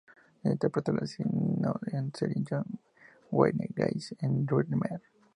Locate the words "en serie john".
1.91-2.65